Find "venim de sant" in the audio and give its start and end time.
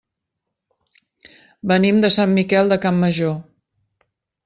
1.73-2.35